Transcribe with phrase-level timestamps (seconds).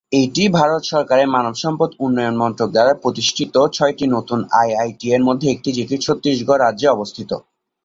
[0.19, 5.95] এটি ভারত সরকারের মানব সম্পদ উন্নয়ন মন্ত্রক দ্বারা প্রতিষ্ঠিত ছয়টি নতুন আইআইটি-এর মধ্যে একটি, যেটি
[5.97, 7.31] ছত্তিশগড় রাজ্যে অবস্থিত।